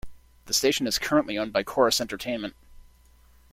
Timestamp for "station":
0.55-0.87